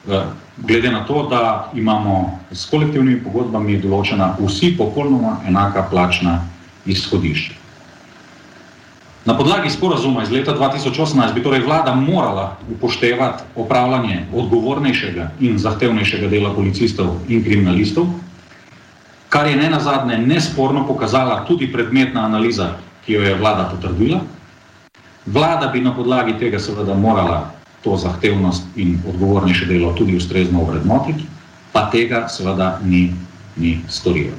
Uh, 0.07 0.31
glede 0.57 0.91
na 0.91 1.03
to, 1.05 1.27
da 1.29 1.71
imamo 1.75 2.39
s 2.51 2.69
kolektivnimi 2.71 3.19
pogodbami 3.23 3.77
določena 3.83 4.33
vsi 4.39 4.71
popolnoma 4.77 5.41
enaka 5.47 5.83
plačna 5.91 6.39
izhodišča. 6.85 7.59
Na 9.27 9.35
podlagi 9.37 9.69
sporazuma 9.69 10.23
iz 10.23 10.31
leta 10.31 10.55
2018 10.55 11.33
bi 11.35 11.43
torej 11.43 11.59
vlada 11.67 11.91
morala 11.95 12.57
upoštevati 12.71 13.43
opravljanje 13.55 14.23
odgovornejšega 14.33 15.31
in 15.39 15.59
zahtevnejšega 15.59 16.31
dela 16.31 16.53
policistov 16.55 17.17
in 17.27 17.43
kriminalistov, 17.43 18.07
kar 19.39 19.47
je 19.47 19.55
ne 19.55 19.69
nazadnje 19.69 20.17
nesporno 20.17 20.87
pokazala 20.87 21.45
tudi 21.47 21.71
predmetna 21.71 22.25
analiza, 22.25 22.73
ki 23.05 23.13
jo 23.13 23.21
je 23.23 23.35
vlada 23.35 23.69
potrdila. 23.71 24.19
Vlada 25.25 25.67
bi 25.67 25.79
na 25.81 25.93
podlagi 25.95 26.35
tega 26.39 26.59
seveda 26.59 26.93
morala 26.93 27.51
to 27.83 27.95
zahtevnost 27.95 28.75
in 28.75 28.97
odgovornejše 29.07 29.65
delo 29.65 29.93
tudi 29.95 30.17
ustrezno 30.17 30.61
ovrednotiti, 30.61 31.23
pa 31.71 31.87
tega 31.91 32.27
seveda 32.27 32.79
ni, 32.83 33.13
ni 33.55 33.79
storila. 33.87 34.35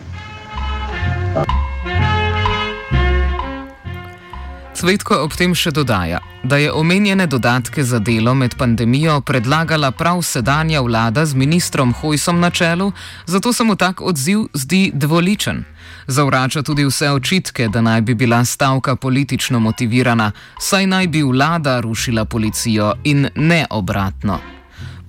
Svetko 4.81 5.19
ob 5.27 5.35
tem 5.37 5.53
še 5.53 5.75
dodaja, 5.77 6.23
da 6.41 6.57
je 6.57 6.71
omenjene 6.73 7.27
dodatke 7.29 7.83
za 7.85 7.99
delo 8.01 8.33
med 8.35 8.55
pandemijo 8.57 9.19
predlagala 9.21 9.91
prav 9.93 10.23
sedanja 10.25 10.81
vlada 10.81 11.27
z 11.29 11.37
ministrom 11.37 11.93
Hojsom 11.99 12.41
na 12.41 12.49
čelu, 12.51 12.87
zato 13.27 13.53
se 13.53 13.65
mu 13.65 13.77
tak 13.77 14.01
odziv 14.01 14.47
zdi 14.57 14.89
dvoličen. 14.95 15.61
Zavrača 16.07 16.63
tudi 16.63 16.87
vse 16.89 17.11
očitke, 17.13 17.69
da 17.69 17.83
naj 17.85 18.01
bi 18.01 18.15
bila 18.15 18.41
stavka 18.45 18.97
politično 18.97 19.61
motivirana, 19.61 20.31
saj 20.57 20.87
naj 20.87 21.11
bi 21.13 21.23
vlada 21.29 21.81
rušila 21.85 22.25
policijo 22.25 22.95
in 23.05 23.29
ne 23.37 23.67
obratno. 23.71 24.60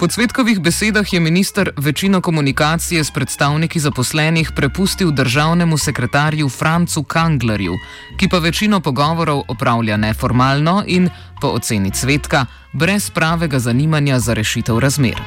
Po 0.02 0.08
Cvetkovih 0.08 0.60
besedah 0.60 1.14
je 1.14 1.20
minister 1.20 1.70
večino 1.78 2.22
komunikacije 2.22 3.04
s 3.04 3.12
predstavniki 3.12 3.80
zaposlenih 3.80 4.52
prepustil 4.56 5.12
državnemu 5.12 5.78
sekretarju 5.78 6.50
Francu 6.50 7.04
Kanglerju, 7.04 7.76
ki 8.18 8.30
pa 8.30 8.40
večino 8.40 8.80
pogovorov 8.80 9.44
opravlja 9.48 9.98
neformalno 9.98 10.84
in, 10.88 11.10
po 11.42 11.48
oceni 11.48 11.92
Cvetka, 11.92 12.46
brez 12.74 13.10
pravega 13.10 13.60
zanimanja 13.60 14.20
za 14.20 14.34
rešitev 14.34 14.80
razmer. 14.80 15.22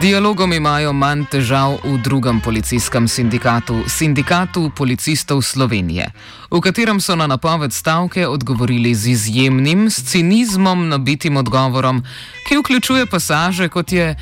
Dialogom 0.00 0.52
imajo 0.52 0.92
manj 0.92 1.26
težav 1.30 1.74
v 1.84 1.98
drugem 2.02 2.40
policijskem 2.40 3.08
sindikatu, 3.08 3.82
Sindikatu 3.86 4.70
policistov 4.76 5.42
Slovenije, 5.42 6.08
v 6.50 6.60
katerem 6.60 7.00
so 7.00 7.16
na 7.16 7.26
napoved 7.26 7.72
stavke 7.72 8.26
odgovorili 8.28 8.94
z 8.94 9.12
izjemnim, 9.12 9.90
s 9.90 10.04
cinizmom 10.10 10.88
nabitim 10.88 11.36
odgovorom, 11.36 12.02
ki 12.48 12.56
vključuje 12.62 13.06
pasaže 13.06 13.68
kot 13.68 13.92
je. 13.92 14.16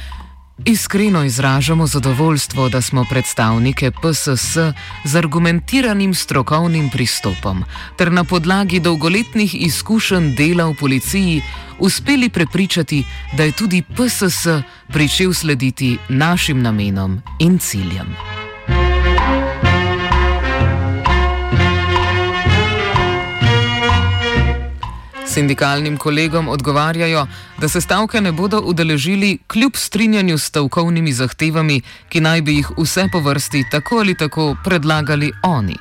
Iskreno 0.65 1.25
izražamo 1.25 1.87
zadovoljstvo, 1.87 2.69
da 2.69 2.81
smo 2.81 3.05
predstavnike 3.11 3.91
PSS 3.91 4.57
z 5.05 5.17
argumentiranim 5.17 6.15
strokovnim 6.15 6.91
pristopom 6.91 7.65
ter 7.99 8.13
na 8.13 8.25
podlagi 8.25 8.81
dolgoletnih 8.81 9.55
izkušenj 9.67 10.35
dela 10.35 10.65
v 10.65 10.75
policiji 10.75 11.43
uspeli 11.79 12.29
prepričati, 12.29 13.05
da 13.37 13.43
je 13.43 13.53
tudi 13.53 13.83
PSS 13.83 14.47
pričel 14.89 15.33
slediti 15.33 15.99
našim 16.09 16.63
namenom 16.63 17.23
in 17.39 17.59
ciljem. 17.59 18.17
Sindikalnim 25.33 25.97
kolegom 25.97 26.49
odgovarjajo, 26.49 27.27
da 27.59 27.69
se 27.69 27.81
stavke 27.81 28.21
ne 28.21 28.33
bodo 28.33 28.61
udeležili 28.61 29.39
kljub 29.47 29.73
strinjanju 29.77 30.39
s 30.39 30.45
stavkovnimi 30.45 31.13
zahtevami, 31.13 31.81
ki 32.09 32.21
naj 32.21 32.43
bi 32.43 32.57
jih 32.57 32.69
vse 32.79 33.07
po 33.13 33.21
vrsti 33.21 33.65
tako 33.71 33.99
ali 33.99 34.15
tako 34.15 34.57
predlagali 34.65 35.33
oni. 35.43 35.77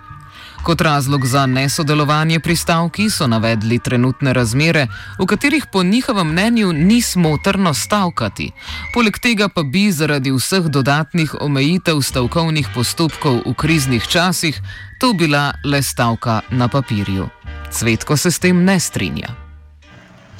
Kot 0.63 0.81
razlog 0.81 1.25
za 1.25 1.45
nesodelovanje 1.45 2.39
pri 2.39 2.55
stavki 2.55 3.09
so 3.09 3.27
navedli 3.27 3.79
trenutne 3.79 4.33
razmere, 4.33 4.87
v 5.19 5.25
katerih 5.25 5.65
po 5.71 5.83
njihovem 5.83 6.27
mnenju 6.27 6.73
ni 6.73 7.01
smotrno 7.01 7.73
stavkati. 7.73 8.51
Poleg 8.93 9.19
tega 9.19 9.49
pa 9.49 9.63
bi 9.63 9.91
zaradi 9.91 10.31
vseh 10.31 10.63
dodatnih 10.63 11.35
omejitev 11.41 12.01
stavkovnih 12.01 12.67
postopkov 12.75 13.41
v 13.45 13.53
kriznih 13.53 14.07
časih 14.07 14.61
to 14.99 15.13
bila 15.13 15.53
le 15.63 15.83
stavka 15.83 16.41
na 16.49 16.67
papirju. 16.67 17.29
Cvetko 17.71 18.17
se 18.17 18.31
s 18.31 18.39
tem 18.39 18.63
ne 18.63 18.79
strinja. 18.79 19.40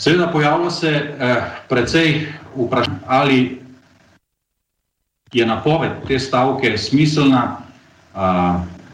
Seveda 0.01 0.31
pojavlja 0.31 0.69
se 0.69 0.89
eh, 0.89 1.35
precej 1.69 2.27
vprašanje, 2.55 2.97
ali 3.07 3.61
je 5.33 5.45
napoved 5.45 5.91
te 6.07 6.19
stavke 6.19 6.77
smiselna 6.77 7.57
eh, 8.15 8.17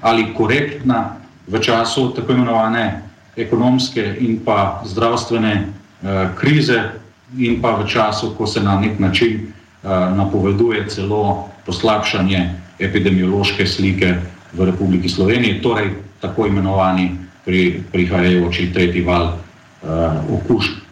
ali 0.01 0.33
korektna 0.37 1.15
v 1.47 1.59
času 1.59 2.11
tako 2.15 2.31
imenovane 2.31 3.01
ekonomske 3.37 4.17
in 4.19 4.39
pa 4.45 4.81
zdravstvene 4.85 5.53
eh, 5.53 6.27
krize 6.35 6.83
in 7.37 7.61
pa 7.61 7.71
v 7.79 7.87
času, 7.87 8.33
ko 8.37 8.47
se 8.47 8.59
na 8.59 8.79
nek 8.79 8.99
način 8.99 9.47
eh, 9.47 9.87
napoveduje 10.15 10.89
celo 10.89 11.47
poslabšanje 11.65 12.51
epidemiološke 12.79 13.67
slike 13.67 14.15
v 14.53 14.65
Republiki 14.65 15.09
Sloveniji, 15.09 15.61
torej 15.61 15.89
tako 16.19 16.47
imenovani 16.47 17.15
pri, 17.45 17.83
prihajajoči 17.91 18.73
tretji 18.73 19.01
val 19.07 19.31
eh, 19.31 19.87
okužb. 20.35 20.86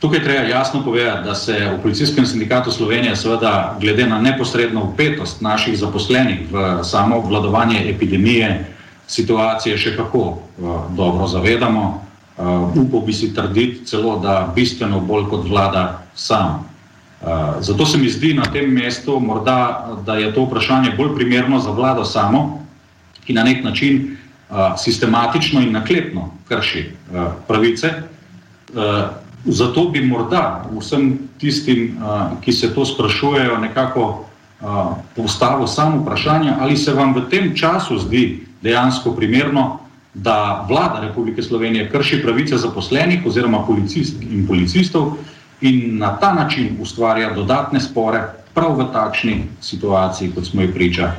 Tukaj 0.00 0.22
treba 0.24 0.48
jasno 0.48 0.84
povedati, 0.84 1.28
da 1.28 1.34
se 1.34 1.52
v 1.52 1.82
Policijskem 1.82 2.26
sindikatu 2.26 2.72
Slovenije, 2.72 3.16
seveda, 3.16 3.76
glede 3.80 4.06
na 4.06 4.20
neposredno 4.20 4.84
upetost 4.84 5.40
naših 5.40 5.78
zaposlenih 5.78 6.40
v 6.52 6.84
samo 6.84 7.18
obvladovanje 7.18 7.84
epidemije, 7.90 8.64
situacije 9.08 9.76
še 9.76 9.96
kako 9.96 10.18
uh, 10.18 10.38
dobro 10.96 11.26
zavedamo. 11.26 11.82
Uh, 12.38 12.76
upal 12.76 13.00
bi 13.04 13.12
si 13.12 13.34
trditi 13.34 13.84
celo, 13.84 14.16
da 14.22 14.52
bistveno 14.54 15.00
bolj 15.00 15.26
kot 15.28 15.44
vlada 15.48 16.02
sam. 16.14 16.64
Uh, 17.20 17.60
zato 17.60 17.86
se 17.86 17.98
mi 17.98 18.08
zdi 18.08 18.32
na 18.34 18.48
tem 18.48 18.72
mestu 18.72 19.20
morda, 19.20 19.90
da 20.06 20.16
je 20.16 20.32
to 20.34 20.46
vprašanje 20.46 20.94
bolj 20.96 21.12
primerno 21.14 21.60
za 21.60 21.70
vlado 21.70 22.04
samo, 22.04 22.64
ki 23.26 23.36
na 23.36 23.44
nek 23.44 23.64
način 23.64 24.16
sistematično 24.76 25.60
in 25.60 25.72
naklepno 25.72 26.30
krši 26.48 26.88
pravice. 27.46 27.92
Zato 29.44 29.88
bi 29.88 30.02
morda 30.04 30.64
vsem 30.78 31.18
tistim, 31.38 31.96
ki 32.40 32.52
se 32.52 32.74
to 32.74 32.84
sprašujejo, 32.84 33.58
nekako 33.58 34.24
postavil 35.16 35.66
samo 35.66 36.02
vprašanje, 36.02 36.52
ali 36.60 36.76
se 36.76 36.92
vam 36.92 37.14
v 37.14 37.28
tem 37.30 37.56
času 37.56 37.98
zdi 37.98 38.46
dejansko 38.62 39.12
primerno, 39.16 39.78
da 40.14 40.66
vlada 40.68 41.00
Republike 41.00 41.42
Slovenije 41.42 41.90
krši 41.90 42.22
pravice 42.22 42.58
zaposlenih 42.58 43.26
oziroma 43.26 43.62
policistk 43.66 44.22
in 44.22 44.46
policistov 44.46 45.12
in 45.60 45.98
na 45.98 46.16
ta 46.16 46.34
način 46.34 46.76
ustvarja 46.80 47.34
dodatne 47.34 47.80
spore 47.80 48.22
prav 48.54 48.78
v 48.78 48.88
takšni 48.92 49.44
situaciji, 49.60 50.32
kot 50.34 50.46
smo 50.46 50.62
jih 50.62 50.74
priča 50.74 51.12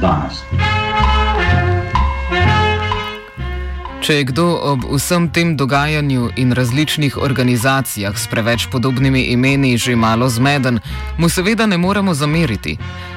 danes. 0.00 0.42
Če 4.06 4.20
je 4.20 4.24
kdo 4.30 4.44
ob 4.62 4.84
vsem 4.86 5.24
tem 5.34 5.56
dogajanju 5.58 6.28
in 6.38 6.52
različnih 6.54 7.16
organizacijah 7.18 8.14
s 8.14 8.28
preveč 8.30 8.68
podobnimi 8.70 9.22
imeni 9.34 9.72
že 9.76 9.96
malo 9.96 10.28
zmeden, 10.30 10.78
mu 11.18 11.28
seveda 11.28 11.66
ne 11.66 11.74
moremo 11.74 12.14
zameriti. 12.14 12.76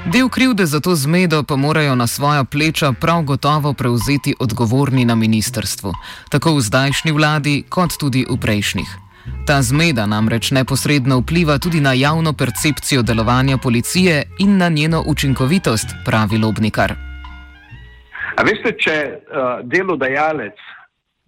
Del 0.09 0.29
krivde 0.33 0.65
za 0.65 0.79
to 0.79 0.95
zmedo 0.95 1.43
pa 1.43 1.55
morajo 1.55 1.95
na 1.95 2.07
svoja 2.07 2.43
pleča 2.43 2.89
prav 2.93 3.21
gotovo 3.21 3.73
prevzeti 3.73 4.33
odgovorni 4.39 5.05
na 5.05 5.15
ministrstvu, 5.15 5.93
tako 6.29 6.55
v 6.55 6.61
zdajšnji 6.61 7.11
vladi, 7.11 7.63
kot 7.69 7.93
tudi 7.99 8.25
v 8.25 8.39
prejšnjih. 8.41 8.89
Ta 9.45 9.61
zmeda 9.61 10.09
namreč 10.09 10.49
neposredno 10.51 11.19
vpliva 11.21 11.59
tudi 11.61 11.81
na 11.85 11.93
javno 11.93 12.33
percepcijo 12.33 13.05
delovanja 13.05 13.57
policije 13.57 14.23
in 14.39 14.57
na 14.57 14.69
njeno 14.69 15.03
učinkovitost, 15.05 15.87
pravi 16.05 16.37
Lobnikar. 16.37 16.95
A 18.37 18.41
veste, 18.41 18.73
če 18.73 18.97
uh, 19.05 19.61
delodajalec 19.69 20.57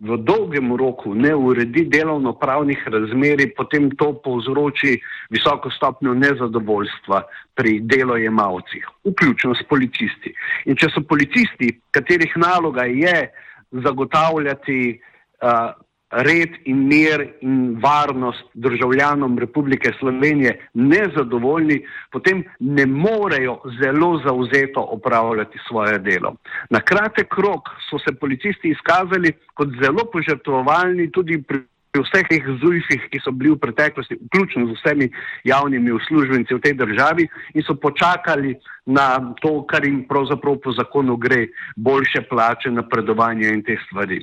v 0.02 0.18
dolgem 0.26 0.74
roku 0.76 1.14
ne 1.14 1.36
uredi 1.36 1.86
delovno-pravnih 1.86 2.88
razmeri, 2.88 3.52
potem 3.54 3.92
to 3.98 4.14
povzroči 4.24 4.98
visoko 5.30 5.70
stopnjo 5.70 6.16
nezadovoljstva 6.18 7.22
pri 7.56 7.80
delojemalcih, 7.86 8.88
vključno 9.06 9.54
s 9.56 9.68
policisti. 9.70 10.34
In 10.66 10.76
če 10.76 10.90
so 10.90 11.06
policisti, 11.06 11.70
katerih 11.94 12.34
naloga 12.42 12.88
je 12.90 13.30
zagotavljati 13.72 14.80
uh, 14.98 15.70
red 16.12 16.50
in 16.66 16.88
mir 16.88 17.34
in 17.42 17.80
varnost 17.82 18.44
državljanom 18.54 19.40
Republike 19.40 19.92
Slovenije 20.00 20.68
nezadovoljni, 20.74 21.86
potem 22.12 22.44
ne 22.60 22.86
morejo 22.86 23.60
zelo 23.84 24.22
zauzeto 24.26 24.82
opravljati 24.82 25.60
svoje 25.68 26.00
delo. 26.00 26.36
Na 26.70 26.80
kratek 26.80 27.34
rok 27.38 27.70
so 27.90 28.00
se 28.00 28.20
policisti 28.20 28.70
izkazali 28.70 29.34
kot 29.54 29.70
zelo 29.84 30.06
požrtvovalni 30.14 31.12
tudi 31.12 31.42
pri 31.42 31.64
pri 31.92 32.04
vseh 32.08 32.28
teh 32.32 32.46
zujfih, 32.64 33.04
ki 33.12 33.20
so 33.20 33.34
bili 33.36 33.52
v 33.52 33.60
preteklosti, 33.60 34.16
vključno 34.16 34.70
z 34.70 34.76
vsemi 34.80 35.08
javnimi 35.44 35.92
uslužbenci 35.92 36.56
v 36.56 36.64
tej 36.64 36.74
državi 36.80 37.28
in 37.54 37.64
so 37.68 37.76
počakali 37.76 38.56
na 38.88 39.20
to, 39.44 39.66
kar 39.68 39.84
jim 39.84 40.06
pravzaprav 40.08 40.56
po 40.64 40.72
zakonu 40.72 41.18
gre, 41.20 41.50
boljše 41.76 42.24
plače, 42.30 42.72
napredovanje 42.72 43.52
in 43.52 43.64
te 43.64 43.76
stvari. 43.86 44.22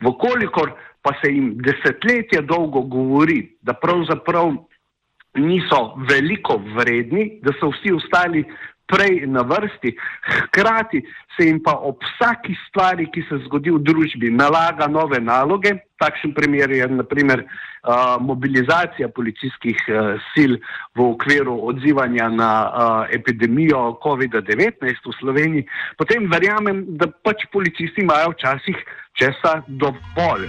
Vkolikor 0.00 0.72
pa 1.02 1.14
se 1.20 1.32
jim 1.32 1.54
desetletja 1.64 2.40
dolgo 2.40 2.80
govori, 2.80 3.56
da 3.62 3.72
pravzaprav 3.72 4.52
niso 5.34 5.80
veliko 6.08 6.58
vredni, 6.76 7.40
da 7.42 7.52
so 7.60 7.70
vsi 7.70 7.92
ostali 7.92 8.44
prej 8.90 9.26
na 9.26 9.42
vrsti, 9.46 9.94
hkrati 10.26 11.02
se 11.36 11.46
jim 11.46 11.62
pa 11.62 11.72
ob 11.72 12.02
vsaki 12.04 12.56
stvari, 12.68 13.06
ki 13.12 13.22
se 13.28 13.38
zgodi 13.46 13.70
v 13.70 13.80
družbi, 13.86 14.32
nalaga 14.34 14.88
nove 14.90 15.20
naloge. 15.20 15.76
Takšen 16.00 16.32
primer 16.34 16.72
je 16.72 16.88
naprimer 16.88 17.44
uh, 17.44 18.16
mobilizacija 18.20 19.08
policijskih 19.08 19.82
uh, 19.88 20.16
sil 20.32 20.56
v 20.96 21.06
okviru 21.06 21.58
odzivanja 21.72 22.28
na 22.28 22.52
uh, 22.66 23.14
epidemijo 23.14 24.00
COVID-19 24.04 24.80
v 25.06 25.16
Sloveniji. 25.20 25.66
Potem 26.00 26.28
verjamem, 26.32 26.84
da 26.96 27.08
pač 27.08 27.46
policisti 27.52 28.02
imajo 28.04 28.34
včasih 28.36 28.80
česa 29.20 29.60
dovolj. 29.68 30.48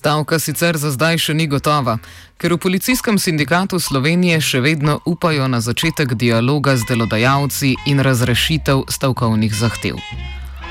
Stavka 0.00 0.38
sicer 0.38 0.78
za 0.80 0.88
zdaj 0.88 1.18
še 1.20 1.34
ni 1.36 1.44
gotova, 1.44 1.98
ker 2.40 2.54
v 2.56 2.58
policijskem 2.64 3.18
sindikatu 3.20 3.76
Slovenije 3.76 4.38
še 4.40 4.62
vedno 4.64 4.94
upajo 5.04 5.44
na 5.44 5.60
začetek 5.60 6.14
dialoga 6.16 6.72
z 6.80 6.88
delodajalci 6.88 7.74
in 7.84 8.00
razrešitev 8.00 8.86
stavkovnih 8.88 9.52
zahtev. 9.52 10.00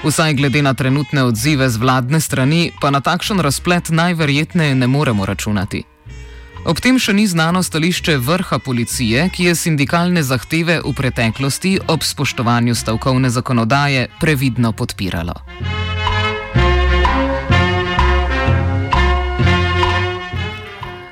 Vsaj 0.01 0.33
glede 0.33 0.65
na 0.65 0.73
trenutne 0.73 1.27
odzive 1.29 1.69
z 1.69 1.77
vladne 1.77 2.17
strani, 2.17 2.73
pa 2.81 2.89
na 2.89 3.05
takšen 3.05 3.37
razplet 3.37 3.93
najverjetneje 3.93 4.73
ne 4.73 4.89
moremo 4.89 5.29
računati. 5.29 5.83
Ob 6.65 6.81
tem 6.81 6.97
še 6.97 7.13
ni 7.13 7.29
znano 7.29 7.61
stališče 7.61 8.17
vrha 8.17 8.57
policije, 8.57 9.29
ki 9.29 9.51
je 9.51 9.53
sindikalne 9.53 10.25
zahteve 10.25 10.81
v 10.81 10.95
preteklosti 10.97 11.77
ob 11.85 12.01
spoštovanju 12.01 12.73
stavkovne 12.73 13.29
zakonodaje 13.29 14.09
previdno 14.17 14.73
podpiralo. 14.73 15.37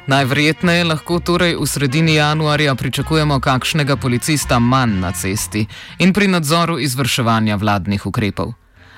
Najverjetneje 0.07 0.83
lahko 0.87 1.19
torej 1.19 1.57
v 1.59 1.65
sredini 1.67 2.15
januarja 2.15 2.75
pričakujemo 2.75 3.39
kakšnega 3.39 3.97
policista 3.99 4.59
manj 4.59 4.99
na 5.03 5.11
cesti 5.11 5.65
in 5.99 6.13
pri 6.13 6.27
nadzoru 6.31 6.79
izvrševanja 6.79 7.55
vladnih 7.55 8.05
ukrepov. 8.05 8.53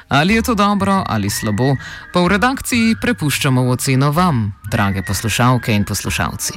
Ali 0.10 0.34
je 0.34 0.42
to 0.42 0.56
dobro 0.56 1.04
ali 1.08 1.30
slabo, 1.30 1.74
pa 2.14 2.22
v 2.22 2.28
redakciji 2.28 2.96
prepuščamo 3.02 3.64
v 3.64 3.74
oceno 3.74 4.12
vam, 4.12 4.54
drage 4.72 5.02
poslušalke 5.02 5.74
in 5.74 5.84
poslušalci. 5.84 6.54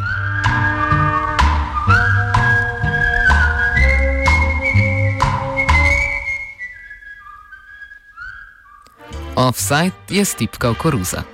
Offside 9.37 9.97
je 10.09 10.25
stipkal 10.25 10.75
koruza. 10.75 11.32